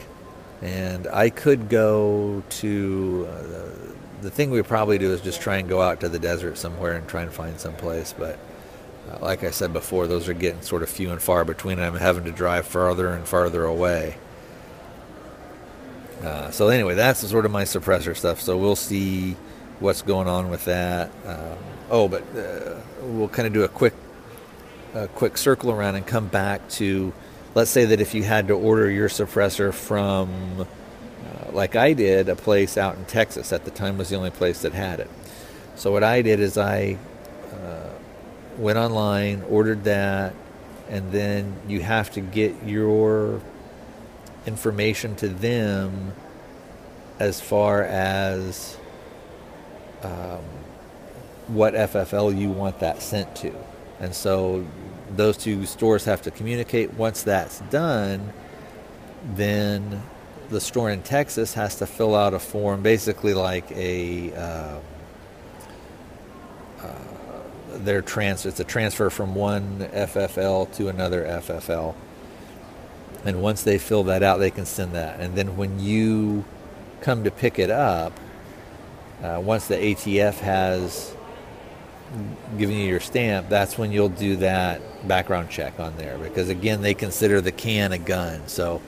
[0.61, 3.71] And I could go to uh, the,
[4.23, 6.93] the thing we probably do is just try and go out to the desert somewhere
[6.93, 8.39] and try and find some place, but
[9.21, 11.79] like I said before, those are getting sort of few and far between.
[11.79, 14.17] I'm having to drive farther and farther away.
[16.23, 18.41] Uh, so anyway, that's sort of my suppressor stuff.
[18.41, 19.35] So we'll see
[19.79, 21.11] what's going on with that.
[21.25, 21.57] Um,
[21.89, 23.93] oh, but uh, we'll kind of do a quick,
[24.93, 27.13] a quick circle around and come back to,
[27.53, 32.29] let's say that if you had to order your suppressor from, uh, like I did,
[32.29, 35.09] a place out in Texas at the time was the only place that had it.
[35.75, 36.97] So what I did is I
[38.57, 40.33] went online, ordered that,
[40.89, 43.41] and then you have to get your
[44.45, 46.13] information to them
[47.19, 48.77] as far as
[50.03, 50.41] um,
[51.47, 53.53] what FFL you want that sent to.
[53.99, 54.65] And so
[55.15, 56.93] those two stores have to communicate.
[56.93, 58.31] Once that's done,
[59.35, 60.03] then
[60.49, 64.33] the store in Texas has to fill out a form, basically like a.
[64.33, 64.79] Uh,
[67.69, 71.95] their trans it's a transfer from one FFL to another FFL.
[73.25, 75.19] And once they fill that out, they can send that.
[75.19, 76.45] And then when you
[77.01, 78.13] come to pick it up,
[79.21, 81.15] uh, once the ATF has
[82.57, 86.17] given you your stamp, that's when you'll do that background check on there.
[86.17, 88.81] Because again, they consider the can a gun, so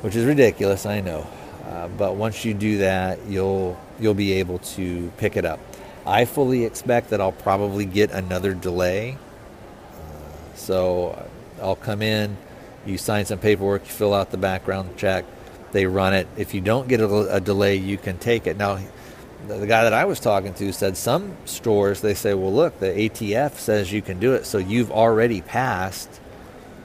[0.00, 1.26] which is ridiculous, I know.
[1.64, 5.60] Uh, but once you do that, you'll you'll be able to pick it up.
[6.08, 9.18] I fully expect that I'll probably get another delay.
[9.92, 11.28] Uh, so
[11.60, 12.36] I'll come in,
[12.86, 15.26] You sign some paperwork, you fill out the background check,
[15.72, 16.26] they run it.
[16.38, 18.56] If you don't get a, a delay, you can take it.
[18.56, 18.78] Now,
[19.46, 22.86] the guy that I was talking to said some stores they say, well, look, the
[22.86, 26.20] ATF says you can do it, so you've already passed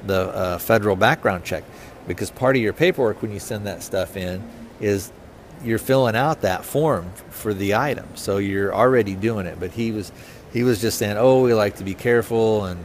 [0.06, 1.64] the uh, federal background check
[2.10, 4.44] because part of your paperwork when you send that stuff in
[4.82, 5.14] is
[5.64, 9.60] you're filling out that form for the item, so you're already doing it.
[9.60, 10.12] But he was
[10.52, 12.84] he was just saying, oh, we like to be careful, and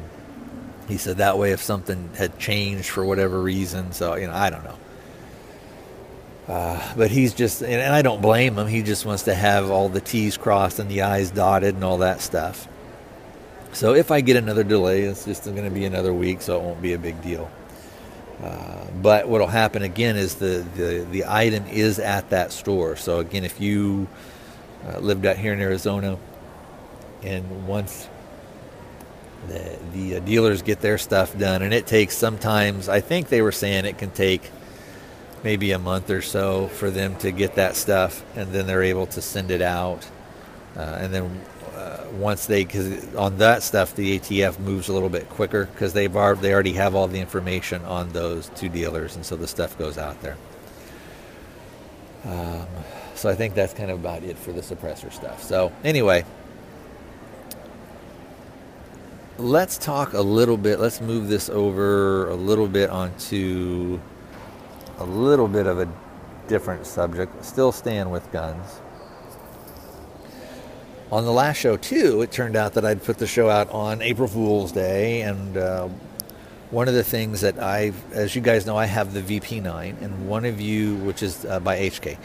[0.89, 3.93] he said that way if something had changed for whatever reason.
[3.93, 4.79] So you know, I don't know.
[6.49, 8.67] Uh, but he's just, and I don't blame him.
[8.67, 11.99] He just wants to have all the T's crossed and the I's dotted and all
[11.99, 12.67] that stuff.
[13.75, 16.63] So if I get another delay, it's just going to be another week, so it
[16.63, 17.51] won't be a big deal.
[18.43, 22.95] Uh, but what will happen again is the, the, the item is at that store.
[22.97, 24.07] So again, if you
[24.87, 26.19] uh, lived out here in Arizona,
[27.23, 28.09] and once
[29.49, 33.43] the, the uh, dealers get their stuff done, and it takes sometimes, I think they
[33.43, 34.51] were saying it can take
[35.43, 39.07] maybe a month or so for them to get that stuff, and then they're able
[39.09, 40.09] to send it out.
[40.77, 41.41] Uh, and then
[41.89, 45.93] uh, once they, because on that stuff, the ATF moves a little bit quicker because
[45.93, 49.47] they've already, they already have all the information on those two dealers, and so the
[49.47, 50.37] stuff goes out there.
[52.25, 52.67] Um,
[53.15, 55.43] so I think that's kind of about it for the suppressor stuff.
[55.43, 56.25] So anyway,
[59.39, 60.81] let's talk a little bit.
[60.81, 63.99] Let's move this over a little bit onto
[64.99, 65.89] a little bit of a
[66.49, 68.81] different subject, still staying with guns.
[71.11, 74.03] On the last show, too, it turned out that I'd put the show out on
[74.03, 75.89] April Fool's Day, and uh,
[76.71, 80.29] one of the things that I, as you guys know, I have the VP9, and
[80.29, 82.19] one of you, which is uh, by HK,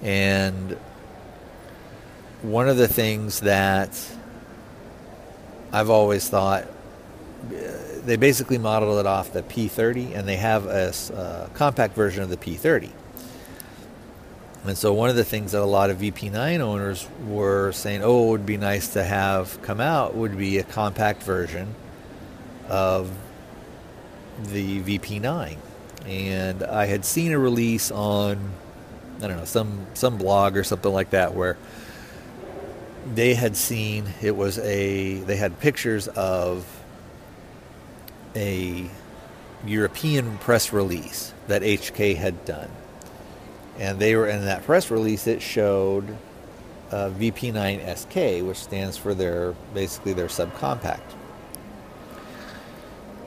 [0.00, 0.78] and
[2.40, 3.90] one of the things that
[5.70, 6.66] I've always thought
[8.04, 12.30] they basically modeled it off the P30, and they have a uh, compact version of
[12.30, 12.90] the P30.
[14.64, 18.28] And so, one of the things that a lot of VP9 owners were saying, "Oh,
[18.28, 21.74] it would be nice to have come out," would be a compact version
[22.68, 23.10] of
[24.42, 25.56] the VP9.
[26.06, 28.52] And I had seen a release on,
[29.20, 31.56] I don't know, some some blog or something like that, where
[33.14, 36.64] they had seen it was a they had pictures of
[38.36, 38.88] a
[39.66, 42.70] European press release that HK had done.
[43.78, 46.16] And they were in that press release, it showed
[46.90, 51.00] uh, VP9 SK, which stands for their basically their subcompact.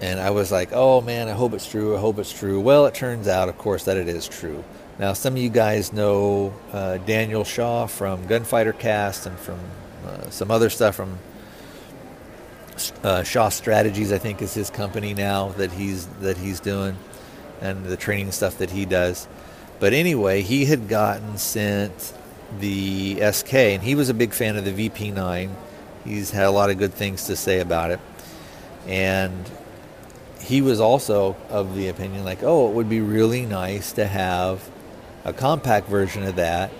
[0.01, 1.95] And I was like, oh man, I hope it's true.
[1.95, 2.59] I hope it's true.
[2.59, 4.63] Well, it turns out, of course, that it is true.
[4.99, 9.59] Now, some of you guys know uh, Daniel Shaw from Gunfighter Cast and from
[10.05, 11.17] uh, some other stuff from
[13.03, 16.97] uh, Shaw Strategies, I think, is his company now that he's that he's doing,
[17.61, 19.27] and the training stuff that he does.
[19.79, 22.13] But anyway, he had gotten sent
[22.59, 25.49] the SK, and he was a big fan of the VP9.
[26.03, 27.99] He's had a lot of good things to say about it,
[28.87, 29.49] and
[30.39, 34.69] he was also of the opinion like, oh, it would be really nice to have
[35.25, 36.71] a compact version of that,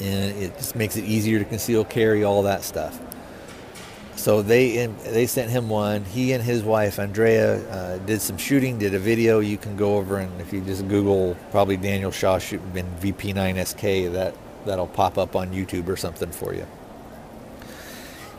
[0.00, 3.00] and it just makes it easier to conceal carry all that stuff
[4.16, 6.04] so they they sent him one.
[6.04, 9.40] He and his wife Andrea uh, did some shooting, did a video.
[9.40, 14.34] You can go over and if you just Google probably Daniel Shaw shooting VP9SK, that
[14.64, 16.66] that'll pop up on YouTube or something for you.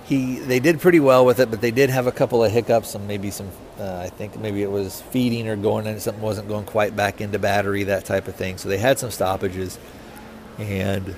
[0.06, 2.90] He they did pretty well with it, but they did have a couple of hiccups.
[2.90, 6.48] Some maybe some uh, I think maybe it was feeding or going in something wasn't
[6.48, 8.58] going quite back into battery that type of thing.
[8.58, 9.78] So they had some stoppages,
[10.58, 11.16] and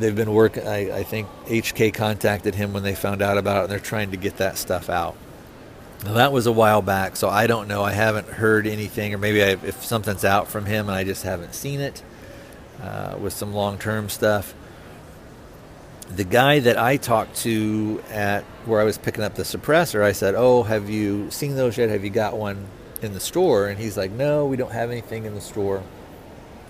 [0.00, 0.66] they've been working.
[0.66, 4.10] I, I, think HK contacted him when they found out about it, and they're trying
[4.12, 5.16] to get that stuff out.
[6.04, 7.82] Now, that was a while back, so I don't know.
[7.82, 11.24] I haven't heard anything, or maybe I, if something's out from him and I just
[11.24, 12.02] haven't seen it
[12.82, 14.54] uh, with some long term stuff.
[16.14, 20.12] The guy that I talked to at where I was picking up the suppressor, I
[20.12, 21.90] said, "Oh, have you seen those yet?
[21.90, 22.68] Have you got one
[23.02, 25.82] in the store?" And he's like, "No, we don't have anything in the store."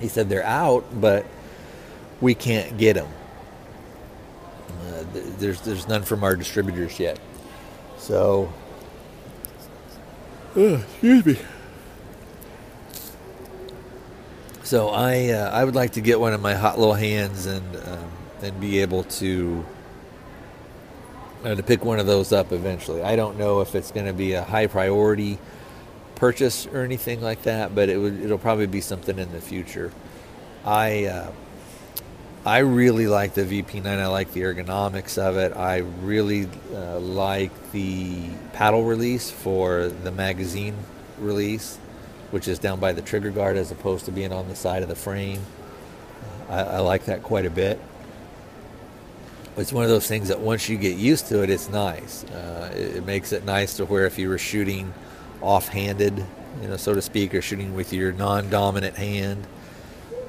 [0.00, 1.26] He said they're out, but
[2.20, 3.08] we can't get them.
[5.12, 7.18] There's there's none from our distributors yet.
[7.98, 8.52] So,
[10.56, 11.38] oh, excuse me.
[14.62, 17.76] So I uh, I would like to get one in my hot little hands and
[17.76, 18.10] um,
[18.42, 19.64] and be able to
[21.44, 23.02] uh, to pick one of those up eventually.
[23.02, 25.38] I don't know if it's going to be a high priority
[26.16, 29.92] purchase or anything like that, but it would it'll probably be something in the future.
[30.64, 31.32] I uh,
[32.48, 33.86] I really like the VP9.
[33.86, 35.54] I like the ergonomics of it.
[35.54, 40.74] I really uh, like the paddle release for the magazine
[41.18, 41.76] release,
[42.30, 44.88] which is down by the trigger guard as opposed to being on the side of
[44.88, 45.42] the frame.
[46.48, 47.78] I, I like that quite a bit.
[49.58, 52.24] It's one of those things that once you get used to it, it's nice.
[52.24, 54.94] Uh, it, it makes it nice to where if you were shooting
[55.42, 56.24] off-handed,
[56.62, 59.46] you know, so to speak, or shooting with your non-dominant hand.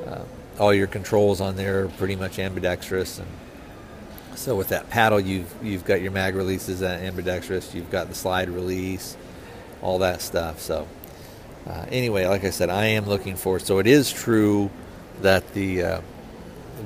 [0.06, 0.24] Uh,
[0.60, 3.28] all your controls on there are pretty much ambidextrous and
[4.36, 8.50] so with that paddle you've you've got your mag releases ambidextrous you've got the slide
[8.50, 9.18] release
[9.82, 10.88] all that stuff so
[11.68, 14.70] uh, anyway like i said i am looking for so it is true
[15.22, 16.02] that the uh,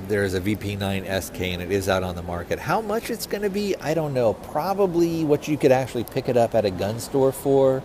[0.07, 2.59] there's a vp9 sk and it is out on the market.
[2.59, 4.34] How much it's going to be i don't know.
[4.34, 7.84] Probably what you could actually pick it up at a gun store for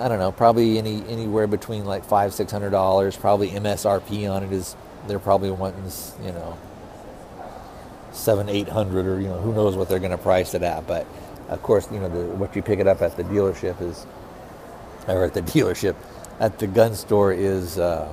[0.00, 3.16] I don't know, probably any anywhere between like five, six hundred dollars.
[3.16, 4.76] Probably MSRP on it is
[5.06, 5.90] they're probably wanting,
[6.24, 6.58] you know,
[8.12, 10.86] seven, eight hundred, or you know, who knows what they're going to price it at.
[10.86, 11.06] But
[11.48, 14.06] of course, you know, the, what you pick it up at the dealership is,
[15.06, 15.96] or at the dealership,
[16.40, 18.10] at the gun store is uh,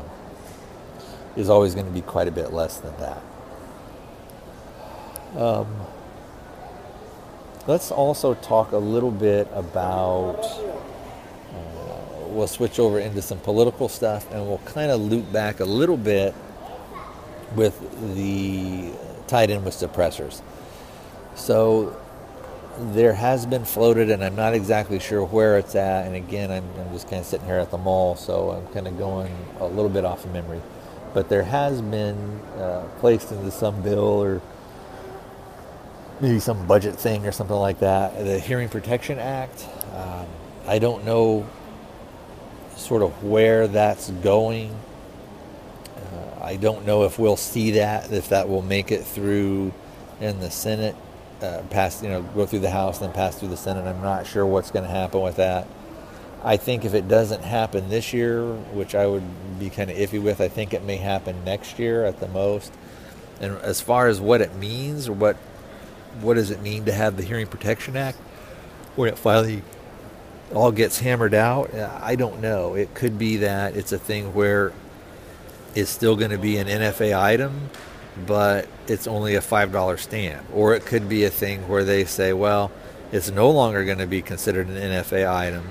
[1.36, 3.22] is always going to be quite a bit less than that.
[5.38, 5.68] Um,
[7.68, 10.44] let's also talk a little bit about
[12.38, 15.98] we'll switch over into some political stuff and we'll kind of loop back a little
[15.98, 16.36] bit
[17.56, 17.80] with
[18.16, 18.92] the
[19.28, 20.42] tied in with suppressors.
[21.36, 22.00] So
[22.80, 26.06] there has been floated, and I'm not exactly sure where it's at.
[26.06, 28.88] And again, I'm, I'm just kind of sitting here at the mall, so I'm kind
[28.88, 30.62] of going a little bit off of memory.
[31.14, 34.42] But there has been uh, placed into some bill or
[36.20, 39.66] maybe some budget thing or something like that, the Hearing Protection Act.
[39.96, 40.28] Um,
[40.68, 41.48] I don't know
[42.78, 44.74] sort of where that's going.
[45.96, 49.74] Uh, I don't know if we'll see that, if that will make it through
[50.22, 50.96] in the Senate,
[51.42, 53.86] uh, pass, you know, go through the House, then pass through the Senate.
[53.88, 55.68] I'm not sure what's going to happen with that.
[56.44, 60.22] I think if it doesn't happen this year, which I would be kind of iffy
[60.22, 62.72] with, I think it may happen next year at the most.
[63.42, 65.36] And as far as what it means, or what
[66.22, 68.18] what does it mean to have the Hearing Protection Act,
[68.96, 69.62] when it finally
[70.54, 72.74] all gets hammered out, I don't know.
[72.76, 74.72] It could be that it's a thing where
[75.76, 77.70] it's still going to be an NFA item,
[78.26, 80.46] but it's only a $5 stamp.
[80.54, 82.72] Or it could be a thing where they say, well,
[83.12, 85.68] it's no longer going to be considered an NFA item,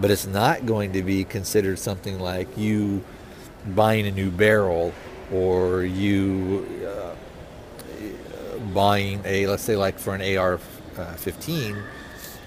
[0.00, 3.02] but it's not going to be considered something like you
[3.74, 4.92] buying a new barrel
[5.32, 7.14] or you uh,
[8.74, 10.60] buying a, let's say, like for an AR
[10.98, 11.76] uh, 15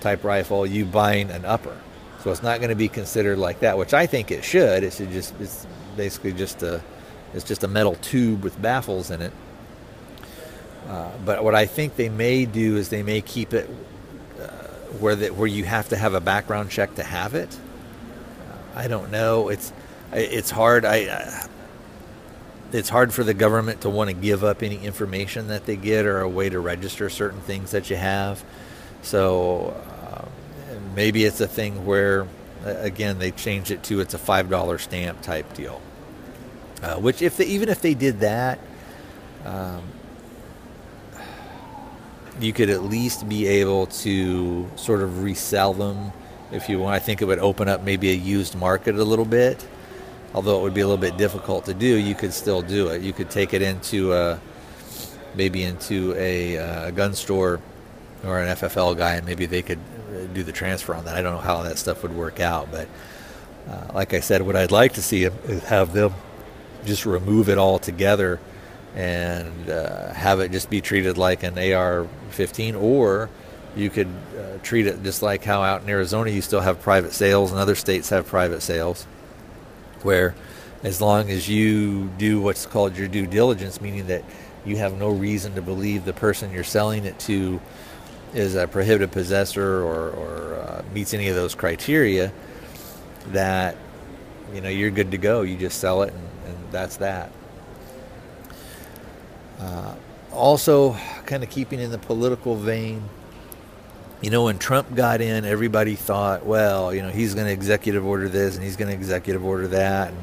[0.01, 1.77] type rifle, you buying an upper.
[2.23, 4.83] So it's not going to be considered like that, which I think it should.
[4.83, 6.81] It should just it's basically just a
[7.33, 9.33] it's just a metal tube with baffles in it.
[10.87, 13.69] Uh, but what I think they may do is they may keep it
[14.41, 14.47] uh,
[14.99, 17.57] where that where you have to have a background check to have it.
[18.75, 19.49] I don't know.
[19.49, 19.71] It's
[20.11, 20.85] it's hard.
[20.85, 21.47] I uh,
[22.71, 26.05] it's hard for the government to want to give up any information that they get
[26.05, 28.43] or a way to register certain things that you have.
[29.01, 29.79] So
[30.95, 32.27] maybe it's a thing where,
[32.63, 35.81] again, they change it to it's a five dollar stamp type deal.
[36.81, 38.59] Uh, which, if they, even if they did that,
[39.45, 39.83] um,
[42.39, 46.11] you could at least be able to sort of resell them
[46.51, 46.95] if you want.
[46.95, 49.65] I think it would open up maybe a used market a little bit.
[50.33, 53.01] Although it would be a little bit difficult to do, you could still do it.
[53.01, 54.39] You could take it into a,
[55.35, 57.59] maybe into a, uh, a gun store
[58.23, 59.79] or an FFL guy, and maybe they could
[60.33, 61.15] do the transfer on that.
[61.15, 62.87] I don't know how that stuff would work out, but
[63.69, 66.13] uh, like I said, what I'd like to see is have them
[66.85, 68.39] just remove it all together
[68.95, 73.29] and uh, have it just be treated like an AR-15, or
[73.75, 77.13] you could uh, treat it just like how out in Arizona you still have private
[77.13, 79.05] sales, and other states have private sales,
[80.01, 80.33] where
[80.83, 84.23] as long as you do what's called your due diligence, meaning that
[84.65, 87.61] you have no reason to believe the person you're selling it to
[88.33, 92.31] is a prohibited possessor or, or uh, meets any of those criteria,
[93.27, 93.75] that
[94.53, 95.41] you know you're good to go.
[95.41, 97.31] You just sell it, and, and that's that.
[99.59, 99.95] Uh,
[100.31, 100.93] also,
[101.25, 103.03] kind of keeping in the political vein,
[104.21, 108.05] you know, when Trump got in, everybody thought, well, you know, he's going to executive
[108.05, 110.17] order this and he's going to executive order that, and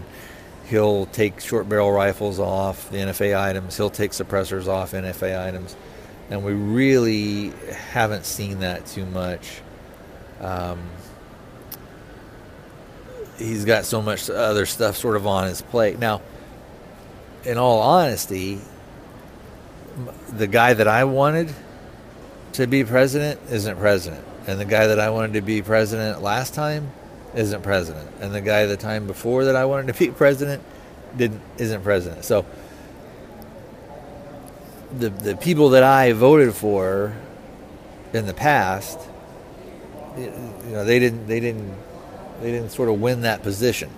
[0.68, 5.76] he'll take short barrel rifles off the NFA items, he'll take suppressors off NFA items
[6.30, 7.50] and we really
[7.90, 9.60] haven't seen that too much.
[10.40, 10.80] Um,
[13.38, 16.20] he's got so much other stuff sort of on his plate now.
[17.44, 18.60] In all honesty,
[20.28, 21.54] the guy that I wanted
[22.52, 26.54] to be president isn't president, and the guy that I wanted to be president last
[26.54, 26.90] time
[27.34, 30.62] isn't president, and the guy the time before that I wanted to be president
[31.16, 32.24] didn't isn't president.
[32.24, 32.44] So
[34.98, 37.14] the the people that I voted for
[38.12, 38.98] in the past,
[40.16, 40.30] you
[40.70, 41.74] know, they didn't they didn't
[42.40, 43.90] they didn't sort of win that position.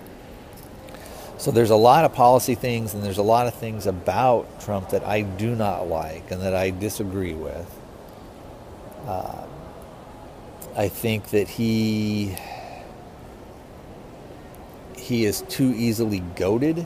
[1.37, 4.89] So there's a lot of policy things and there's a lot of things about Trump
[4.89, 7.79] that I do not like and that I disagree with.
[9.05, 9.45] Uh,
[10.75, 12.35] I think that he
[14.97, 16.85] he is too easily goaded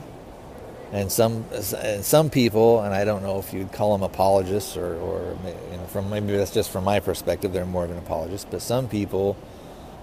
[0.94, 4.94] and some and some people, and I don't know if you'd call them apologists or,
[4.94, 8.46] or you know, from maybe that's just from my perspective, they're more of an apologist.
[8.48, 9.36] But some people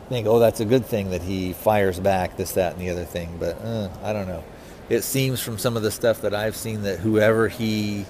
[0.09, 3.05] think, oh, that's a good thing that he fires back this, that, and the other
[3.05, 3.37] thing.
[3.39, 4.43] But uh, I don't know.
[4.89, 8.05] It seems from some of the stuff that I've seen that whoever he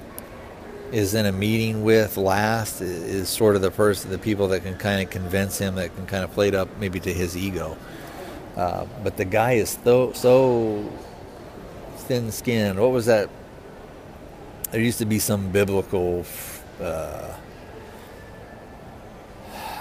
[0.92, 4.76] is in a meeting with last is sort of the person, the people that can
[4.76, 7.78] kind of convince him, that can kind of play it up maybe to his ego.
[8.58, 10.92] Uh, but the guy is so so
[12.02, 12.80] thin skinned.
[12.80, 13.30] What was that?
[14.72, 16.26] There used to be some biblical
[16.80, 17.34] uh,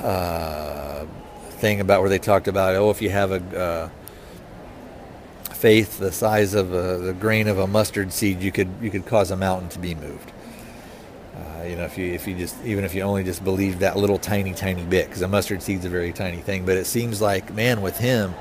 [0.03, 1.07] uh,
[1.51, 3.89] thing about where they talked about, oh, if you have a uh,
[5.55, 9.07] faith the size of a, the grain of a mustard seed, you could you could
[9.07, 10.33] cause a mountain to be moved.
[11.37, 13.97] Uh, you know, if you if you just even if you only just believe that
[13.97, 16.65] little tiny tiny bit, because a mustard seed's a very tiny thing.
[16.65, 18.35] But it seems like, man, with him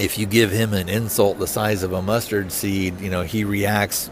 [0.00, 3.44] if you give him an insult the size of a mustard seed, you know, he
[3.44, 4.10] reacts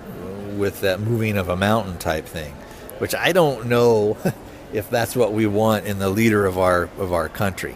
[0.59, 2.53] with that moving of a mountain type thing,
[2.99, 4.19] which I don't know
[4.73, 7.75] if that's what we want in the leader of our of our country.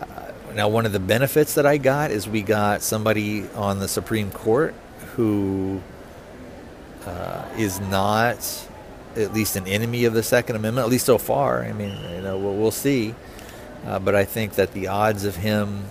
[0.00, 3.88] Uh, now, one of the benefits that I got is we got somebody on the
[3.88, 4.74] Supreme Court
[5.14, 5.82] who
[7.04, 8.66] uh, is not
[9.14, 11.62] at least an enemy of the Second Amendment, at least so far.
[11.62, 13.14] I mean, you know, we'll, we'll see.
[13.84, 15.84] Uh, but I think that the odds of him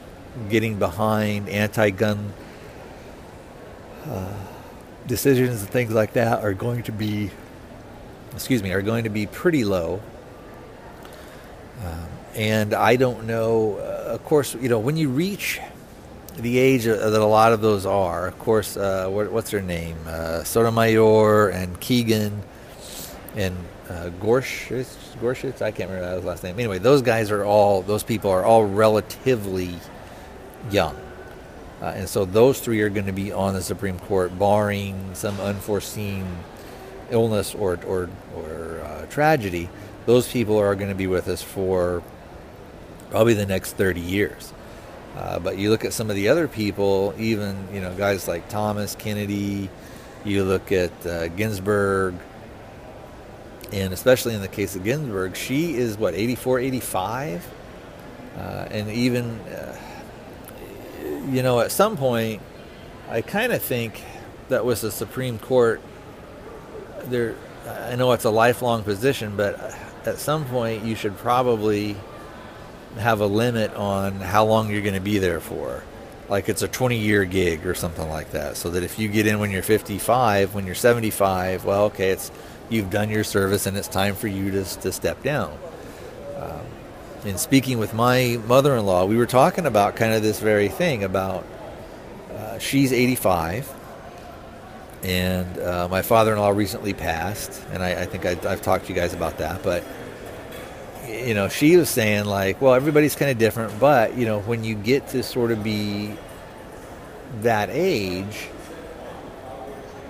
[0.50, 2.34] getting behind anti-gun
[4.06, 4.34] uh,
[5.08, 7.32] decisions and things like that are going to be,
[8.34, 10.02] excuse me, are going to be pretty low.
[11.84, 13.78] Um, and I don't know.
[13.78, 15.60] Uh, of course, you know when you reach
[16.38, 18.28] the age that a lot of those are.
[18.28, 19.98] Of course, uh, what, what's her name?
[20.06, 22.42] Uh, Sotomayor and Keegan
[23.36, 23.56] and
[23.90, 24.10] uh.
[24.10, 24.78] Gorsuch.
[25.62, 26.60] I can't remember his last name.
[26.60, 27.82] Anyway, those guys are all.
[27.82, 29.76] Those people are all relatively
[30.72, 30.95] young.
[31.82, 35.39] Uh, and so those three are going to be on the Supreme Court, barring some
[35.39, 36.26] unforeseen
[37.11, 39.70] illness or, or, or uh, tragedy.
[40.05, 42.01] Those people are going to be with us for
[43.09, 44.53] probably the next 30 years.
[45.16, 48.49] Uh, but you look at some of the other people, even you know guys like
[48.49, 49.70] Thomas Kennedy.
[50.26, 52.16] You look at uh, Ginsburg,
[53.72, 57.53] and especially in the case of Ginsburg, she is what 84, 85,
[58.36, 58.39] uh,
[58.72, 59.78] and even uh,
[61.28, 62.42] you know, at some point,
[63.10, 64.02] I kind of think
[64.50, 65.82] that was the Supreme Court.
[67.06, 67.36] There,
[67.68, 69.60] I know it's a lifelong position, but
[70.06, 71.96] at some point, you should probably
[72.98, 75.84] have a limit on how long you're going to be there for.
[76.30, 78.58] Like it's a 20 year gig or something like that.
[78.58, 82.32] So that if you get in when you're 55, when you're 75, well, okay, it's
[82.70, 85.56] you've done your service and it's time for you to, to step down
[86.38, 86.62] um,
[87.26, 91.46] in speaking with my mother-in-law, we were talking about kind of this very thing about
[92.32, 93.74] uh, she's 85,
[95.04, 98.96] and uh, my father-in-law recently passed, and I, I think I, have talked to you
[98.96, 99.84] guys about that, but
[101.08, 104.64] you know, she was saying like, well, everybody's kind of different, but you know, when
[104.64, 106.14] you get to sort of be
[107.42, 108.50] that age,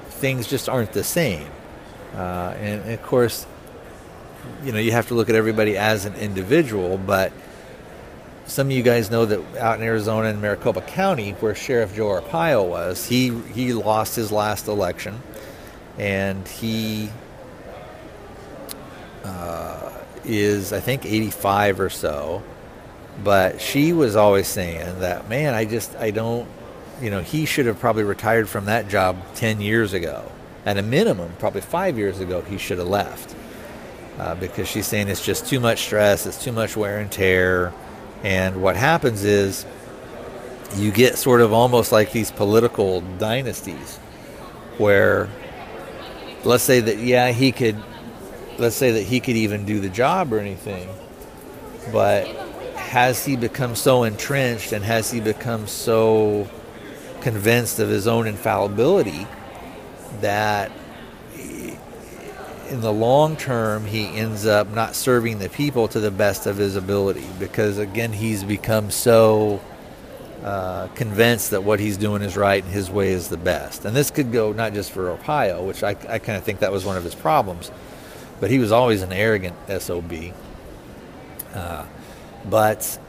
[0.10, 1.48] things just aren't the same,
[2.14, 3.46] uh, and, and of course
[4.64, 7.32] you know you have to look at everybody as an individual but
[8.48, 12.22] some of you guys know that out in Arizona in Maricopa County where Sheriff Joe
[12.22, 15.22] Arpaio was he he lost his last election
[15.98, 17.10] and he
[19.24, 19.92] uh,
[20.24, 22.44] is I think 85 or so
[23.24, 26.48] but she was always saying that man I just I don't
[27.02, 30.32] you know he should have probably retired from that job 10 years ago.
[30.66, 33.35] At a minimum probably 5 years ago he should have left
[34.18, 37.74] uh, because she's saying it's just too much stress, it's too much wear and tear.
[38.24, 39.66] And what happens is
[40.76, 43.98] you get sort of almost like these political dynasties
[44.78, 45.30] where
[46.44, 47.78] let's say that yeah he could
[48.58, 50.90] let's say that he could even do the job or anything
[51.92, 52.28] but
[52.76, 56.48] has he become so entrenched and has he become so
[57.22, 59.26] convinced of his own infallibility
[60.22, 60.72] that
[62.70, 66.58] in the long term, he ends up not serving the people to the best of
[66.58, 69.62] his ability because, again, he's become so
[70.44, 73.86] uh, convinced that what he's doing is right and his way is the best.
[73.86, 76.72] And this could go not just for Arpaio, which I, I kind of think that
[76.72, 77.72] was one of his problems,
[78.40, 80.14] but he was always an arrogant SOB.
[81.54, 81.86] Uh,
[82.50, 83.00] but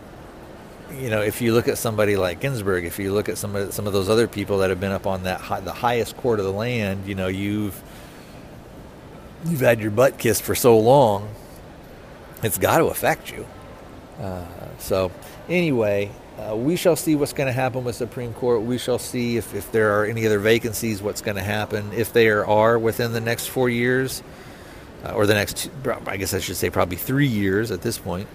[0.93, 3.75] you know, if you look at somebody like Ginsburg, if you look at some of
[3.75, 6.39] some of those other people that have been up on that high, the highest court
[6.39, 7.83] of the land, you know, you've
[9.49, 11.29] you've had your butt kissed for so long,
[12.43, 13.47] it's got to affect you.
[14.21, 14.45] Uh,
[14.79, 15.11] so,
[15.49, 18.63] anyway, uh, we shall see what's going to happen with Supreme Court.
[18.63, 21.93] We shall see if, if there are any other vacancies, what's going to happen.
[21.93, 24.23] If there are within the next four years,
[25.05, 25.71] uh, or the next,
[26.07, 28.29] I guess I should say probably three years at this point,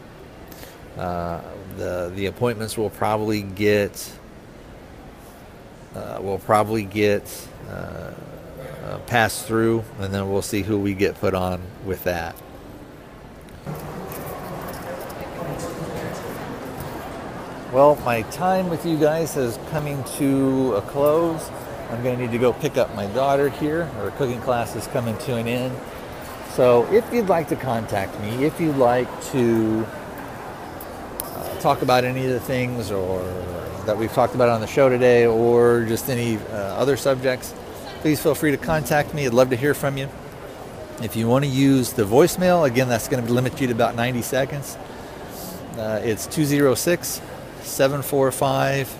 [0.97, 1.41] uh,
[1.77, 4.11] the the appointments will probably get
[5.95, 7.23] uh, will probably get
[7.69, 8.11] uh,
[8.91, 12.35] uh, pass through, and then we'll see who we get put on with that.
[17.71, 21.49] Well, my time with you guys is coming to a close.
[21.89, 23.85] I'm going to need to go pick up my daughter here.
[23.85, 25.77] Her cooking class is coming to an end.
[26.53, 29.87] So, if you'd like to contact me, if you'd like to
[31.21, 33.21] uh, talk about any of the things or
[33.85, 37.53] that we've talked about on the show today, or just any uh, other subjects,
[38.01, 39.27] please feel free to contact me.
[39.27, 40.09] I'd love to hear from you.
[41.03, 43.95] If you want to use the voicemail, again, that's going to limit you to about
[43.95, 44.75] 90 seconds.
[45.77, 47.21] Uh, it's 206
[47.61, 48.97] 745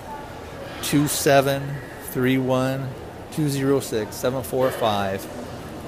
[0.84, 2.88] 2731.
[3.32, 5.22] 206 745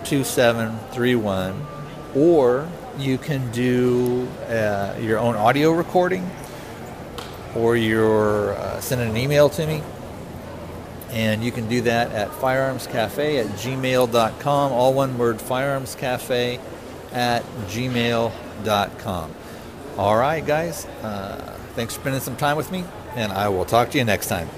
[0.05, 1.67] 2731.
[2.15, 6.29] Or you can do uh, your own audio recording
[7.55, 9.83] or you're uh, sending an email to me
[11.13, 14.71] and you can do that at firearmscafe at gmail.com.
[14.71, 16.59] All one word, firearmscafe
[17.11, 19.35] at gmail.com.
[19.97, 20.85] All right, guys.
[21.03, 22.83] Uh, thanks for spending some time with me,
[23.15, 24.49] and I will talk to you next time.